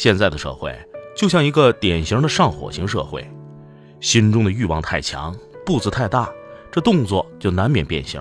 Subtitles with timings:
[0.00, 0.74] 现在的社会
[1.14, 3.22] 就像一个典型的上火型社会，
[4.00, 5.36] 心中的欲望太强，
[5.66, 6.32] 步子太大，
[6.72, 8.18] 这动作就难免变形。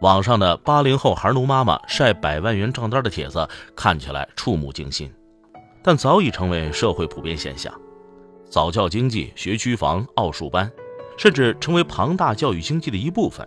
[0.00, 5.08] 网上的八零后孩奴妈妈晒百万元账单的帖子看起来触目惊心，
[5.80, 7.72] 但早已成为社会普遍现象。
[8.50, 10.68] 早教经济、学区房、奥数班，
[11.16, 13.46] 甚至成为庞大教育经济的一部分。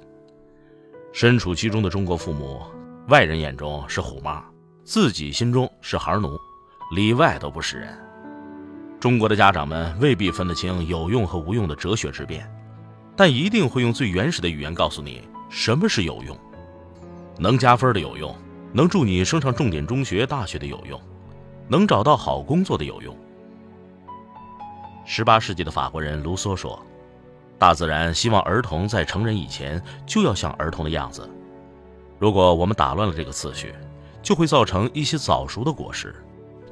[1.12, 2.62] 身处其中的中国父母，
[3.10, 4.42] 外人眼中是虎妈。
[4.86, 6.40] 自己心中是孩奴，
[6.92, 7.98] 里外都不是人。
[9.00, 12.48] 中国的家长们未必分得清有用和无用的哲学之辩，
[13.16, 16.38] 但一定会用最原始的语言告诉你什么是有用：
[17.40, 18.34] 能加分的有用，
[18.72, 21.02] 能助你升上重点中学、大学的有用，
[21.68, 23.18] 能找到好工作的有用。
[25.04, 26.80] 十八世纪的法国人卢梭说
[27.58, 31.28] ：“大自然希望儿童在成人以前就要像儿童的样子。
[32.20, 33.74] 如果我们打乱了这个次序。”
[34.26, 36.16] 就会造成一些早熟的果实，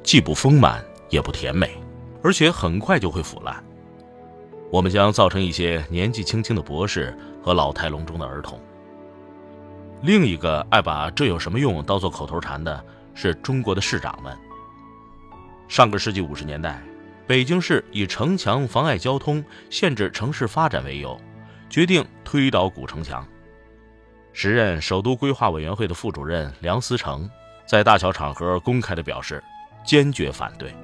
[0.02, 1.78] 既不丰满也不甜美，
[2.20, 3.62] 而且很快就会腐烂。
[4.72, 8.60] 我们将造成一些年纪轻轻的博士和老态龙钟的儿童。
[10.02, 14.36] 另一个爱把这有什么用当做口头禅的是中国的市长们。
[15.68, 16.82] 上个世纪五十年代，
[17.24, 21.16] 北京市以城墙妨碍交通、限制城市发展为由，
[21.70, 23.24] 决定推倒古城墙。
[24.32, 27.30] 时任首都规划委员会的副主任梁思成。
[27.66, 29.42] 在大小场合公开的表示
[29.84, 30.74] 坚决反对，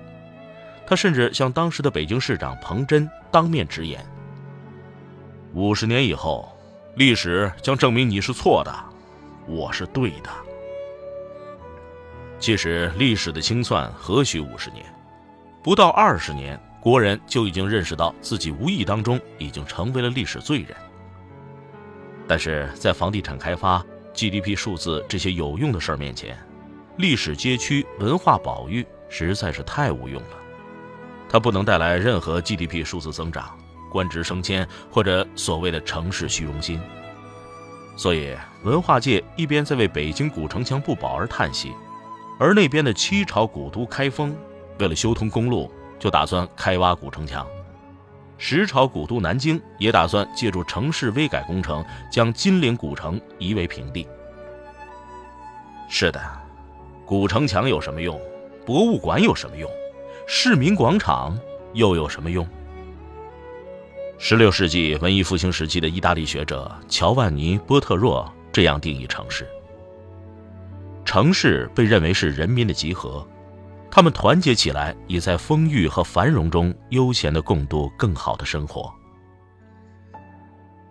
[0.87, 4.05] 他甚至向当时的北京市长彭真当面直言
[5.55, 6.49] ：“五十年以后，
[6.97, 8.75] 历史将证明你是错的，
[9.47, 10.31] 我是对的。”
[12.41, 14.85] 其实，历史的清算何须五十年？
[15.63, 20.75] 不到二十年，国人就已经认识到自己无意当中已经成为了历史罪人。
[22.27, 26.37] 但是在房地产开发、GDP 数字这些有用的事儿面前，
[27.01, 30.37] 历史街区文化保育实在是太无用了，
[31.31, 33.59] 它不能带来任何 GDP 数字增长、
[33.91, 36.79] 官职升迁或者所谓的城市虚荣心。
[37.97, 41.73] 所以，文化界一边在为北京古城墙不保而叹息，
[42.39, 44.37] 而那边的七朝古都开封
[44.79, 47.47] 为了修通公路，就打算开挖古城墙；
[48.37, 51.83] 十朝古都南京也打算借助城市微改工程，
[52.13, 54.07] 将金陵古城夷为平地。
[55.89, 56.40] 是的。
[57.11, 58.17] 古城墙有什么用？
[58.65, 59.69] 博物馆有什么用？
[60.29, 61.37] 市民广场
[61.73, 62.47] 又有什么用？
[64.17, 69.45] 十六世纪文艺复兴时期的意大利学者乔万尼·波特若这样定义城市：
[71.05, 73.27] 城市被认为是人民的集合，
[73.91, 78.89] 他们团结起来，以在丰裕和繁荣中悠闲地共度更好的生活。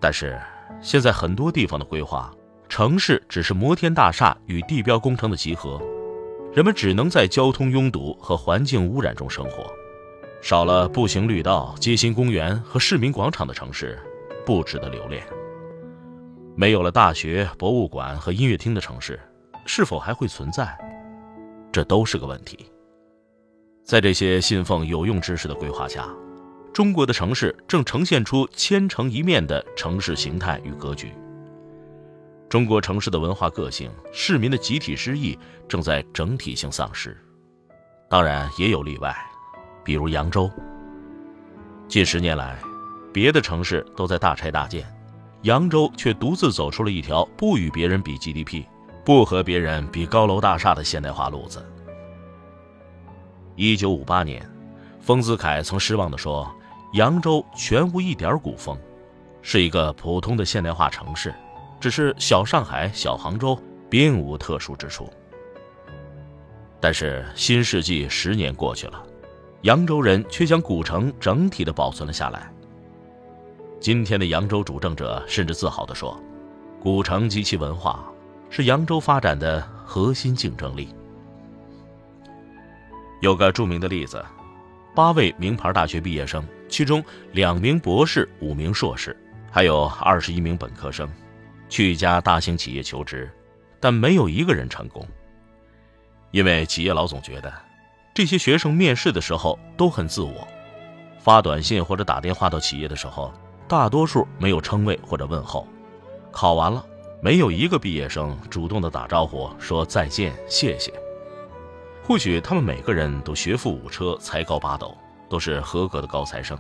[0.02, 0.38] 但是，
[0.82, 2.30] 现在很多地方的规划，
[2.68, 5.82] 城市只是摩天大厦与地标工程的集合。
[6.60, 9.72] 人们只能在交通拥堵和环境污染中生活，
[10.42, 13.98] 少了步行绿道、街心公园和市民广场的城市，
[14.46, 15.26] 不值得留恋。
[16.58, 19.18] 没有了大学、博物馆和音乐厅的城市，
[19.66, 20.78] 是否还会存在？
[21.72, 22.70] 这都是个问题。
[23.86, 26.10] 在这些信奉有用知识的规划下，
[26.74, 31.14] 中国的城市正呈现出千城一面的城市形态与格局。
[32.50, 35.38] 中国城市的文化个性、市民的集体诗意
[35.68, 37.16] 正在整体性丧失，
[38.10, 39.16] 当然也有例外，
[39.84, 40.50] 比如扬州。
[41.88, 42.58] 近十年来，
[43.14, 44.84] 别的城市都在大拆大建，
[45.44, 48.66] 扬州却独自走出了一条不与别人比 GDP、
[49.06, 51.64] 不和别人比高楼大厦的现代化路子。
[53.56, 54.44] 一九五八年，
[55.00, 56.52] 丰子恺曾失望地说
[56.94, 58.76] ：“扬州全无一点古风，
[59.44, 61.32] 是一个普通的现代化城市。”
[61.80, 63.58] 只是小上海、小杭州，
[63.90, 65.12] 并无特殊之处。
[66.80, 69.04] 但是新世纪十年过去了，
[69.62, 72.52] 扬州人却将古城整体的保存了下来。
[73.80, 76.22] 今天的扬州主政者甚至自豪地说
[76.82, 78.04] ：“古城及其文化
[78.50, 80.90] 是扬州发展的核心竞争力。”
[83.22, 84.24] 有个著名的例子：
[84.96, 89.16] 八位名牌大学毕业生，其中两名博士、五名硕士，
[89.52, 91.10] 还有二十一名本科生。
[91.70, 93.32] 去一家大型企业求职，
[93.80, 95.08] 但没有一个人成功。
[96.32, 97.54] 因为企业老总觉得，
[98.14, 100.48] 这些学生面试的时候都很自我，
[101.20, 103.34] 发短信或者打电话到企业的时候，
[103.68, 105.68] 大多数没有称谓或者问候。
[106.32, 106.86] 考完了，
[107.22, 110.94] 没有一个毕业生主动的打招呼说再见、谢谢。
[112.04, 114.96] 或许他们每个人都学富五车、才高八斗，
[115.30, 116.58] 都是合格的高材生，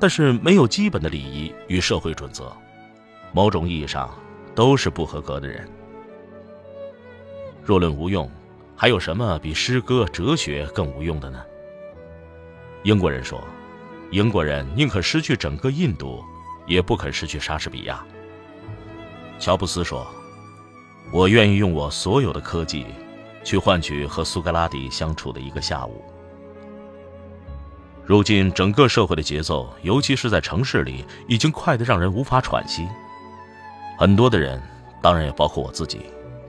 [0.00, 2.56] 但是没有基本的礼仪与社会准则，
[3.32, 4.10] 某种意义上
[4.54, 5.68] 都是不合格的人。
[7.64, 8.30] 若论无用。
[8.74, 11.40] 还有什么比诗歌、哲学更无用的呢？
[12.82, 13.40] 英国人说
[14.10, 16.20] ：“英国人宁可失去整个印度，
[16.66, 18.04] 也不肯失去莎士比亚。”
[19.38, 20.04] 乔布斯说
[21.14, 22.86] ：“我愿意用我所有的科技，
[23.44, 26.02] 去换取和苏格拉底相处的一个下午。”
[28.04, 32.88] 如今，整个社会的节奏，尤其是在城市里，已经快得让人无法喘息。
[33.98, 34.60] 很多的人，
[35.00, 36.00] 当然也包括我自己。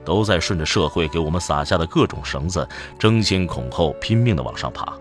[0.04, 2.68] 都在顺着社会给我们撒下的各种绳子，
[2.98, 4.92] 争先恐后、拼命的往上爬。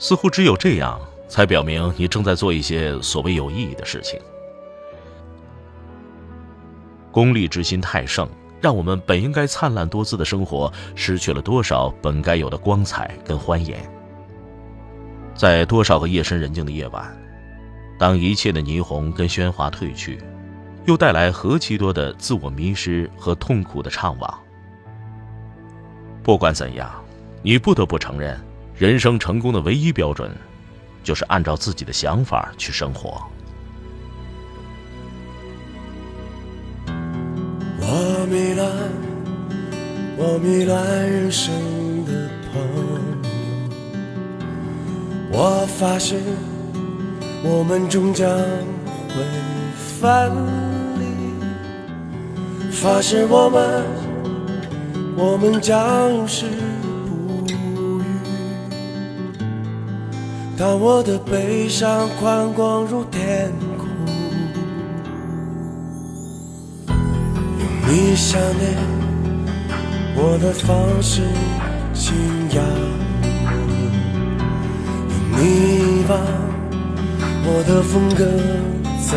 [0.00, 0.98] 似乎只有这样，
[1.28, 4.18] 才表明你正在做一些所谓有意义的事情。
[7.12, 8.26] 功利之心太盛，
[8.58, 13.78] 让我们本应该灿烂多姿的生活，失去了多少本该有的光彩跟欢颜。
[15.34, 17.14] 在多少个夜深人静的夜晚，
[17.98, 20.18] 当一切的霓虹跟喧哗褪去。
[20.86, 24.32] 又带来何其多的自我迷失和痛苦的怅惘。
[26.22, 26.90] 不管怎样，
[27.42, 28.40] 你不得不承认，
[28.76, 30.30] 人生成功的唯一标准，
[31.02, 33.20] 就是按照自己的想法去生活。
[37.78, 38.68] 我迷乱，
[40.16, 41.52] 我迷乱人生
[42.04, 42.60] 的朋
[45.30, 46.16] 友，我发誓
[47.44, 49.24] 我们终将会
[50.00, 50.65] 翻。
[52.82, 53.84] 发誓我们，
[55.16, 56.44] 我们将永世
[57.46, 57.50] 不
[58.02, 58.04] 渝。
[60.58, 63.88] 当我的悲伤宽广如天空，
[66.86, 68.76] 用你想念
[70.14, 71.22] 我的方式
[71.94, 72.14] 信
[72.50, 72.62] 仰，
[75.32, 76.18] 用你忘
[77.46, 78.24] 我的风格
[79.00, 79.16] 憎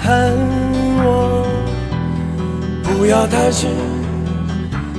[0.00, 0.06] 恨
[1.04, 1.27] 我。
[2.98, 3.70] 不要担心，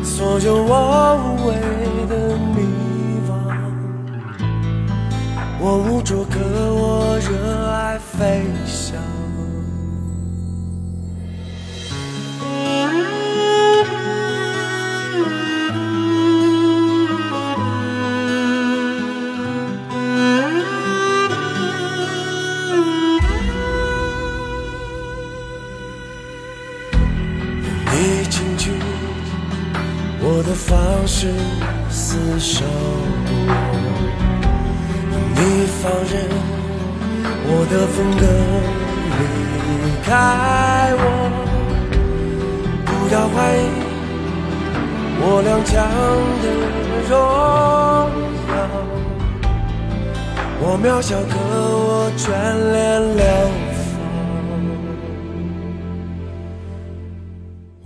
[0.01, 1.53] 所有我无畏
[2.07, 2.63] 的迷
[3.27, 3.29] 茫。
[5.59, 8.95] 我无助可我热爱飞翔。
[30.39, 31.27] 我的方式
[31.91, 32.63] 厮守，
[35.35, 35.39] 你
[35.81, 36.13] 放任
[37.43, 38.23] 我的风格
[39.19, 39.21] 离
[40.01, 40.07] 开
[40.95, 41.03] 我，
[42.85, 43.59] 不要怀疑
[45.19, 45.75] 我踉跄
[46.41, 46.47] 的
[47.09, 47.11] 荣
[48.55, 48.55] 耀，
[50.61, 50.63] 我。
[50.81, 52.23] 渺小可我眷
[52.71, 52.77] 恋
[53.17, 53.21] 流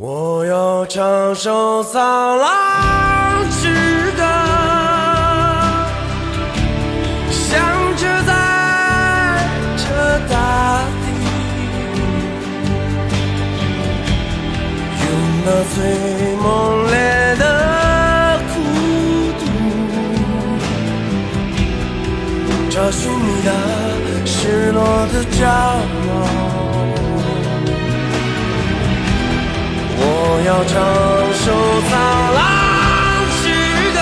[0.06, 4.22] 我要唱首《苍狼之歌》，
[7.32, 7.58] 响
[7.96, 8.34] 彻在
[9.78, 9.86] 这
[10.28, 10.36] 大
[11.00, 11.06] 地，
[15.00, 15.06] 用
[15.46, 15.76] 那最
[16.36, 16.44] 猛
[16.92, 16.94] 烈
[17.40, 17.44] 的
[18.52, 18.54] 孤
[19.40, 19.42] 独，
[22.70, 23.50] 找寻你的
[24.26, 24.84] 失落
[25.14, 25.48] 的角
[26.04, 26.83] 落。
[30.06, 30.08] 我
[30.46, 30.74] 要唱
[31.34, 31.46] 首
[31.88, 31.92] 灿
[32.36, 32.38] 烂
[33.42, 33.44] 之
[33.94, 34.00] 歌，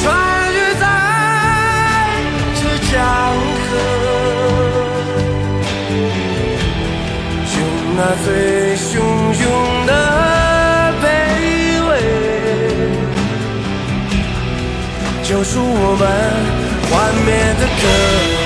[0.00, 0.02] 穿
[0.54, 0.84] 越在
[2.56, 2.60] 这
[2.90, 2.94] 江
[3.66, 3.70] 河，
[7.52, 7.56] 用
[7.96, 8.26] 那最
[8.76, 8.84] 汹
[9.42, 9.44] 涌
[9.86, 9.90] 的
[11.02, 11.04] 卑
[11.88, 11.92] 微，
[15.22, 16.02] 救赎我们
[16.90, 16.92] 幻
[17.26, 17.28] 灭
[17.60, 18.45] 的歌。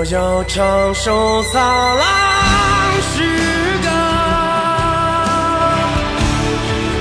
[0.00, 2.02] 我要唱首《沧浪》
[3.12, 3.20] 诗
[3.82, 3.88] 歌，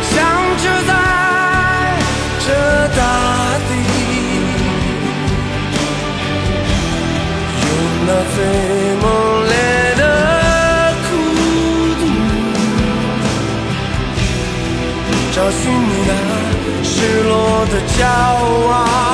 [0.04, 0.12] 响
[0.60, 0.92] 彻在
[2.46, 2.48] 这
[2.98, 3.02] 大
[3.70, 3.72] 地，
[7.64, 7.66] 用
[8.06, 8.38] 那最
[9.00, 9.08] 猛
[9.48, 9.54] 烈
[9.96, 10.04] 的
[11.08, 11.10] 孤
[12.02, 12.04] 独，
[15.34, 16.12] 找寻你那
[16.84, 16.92] 失
[17.24, 17.32] 落
[17.72, 17.98] 的骄
[18.74, 19.09] 傲。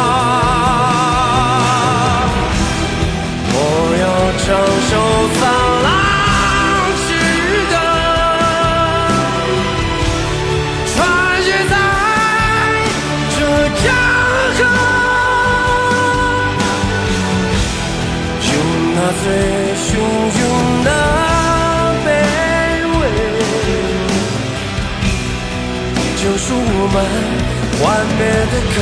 [27.82, 28.76] 幻灭的渴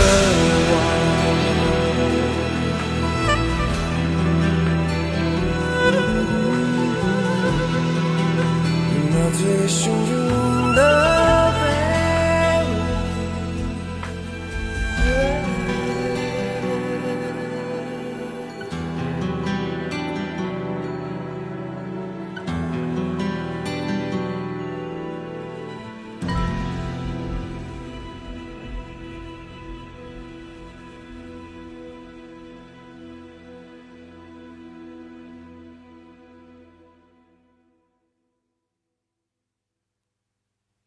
[0.70, 0.74] 望。
[9.12, 9.82] 那最汹
[10.12, 11.13] 涌的。